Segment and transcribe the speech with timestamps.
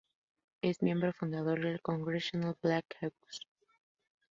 [0.63, 3.45] Es miembro fundador del Congressional Black Caucus.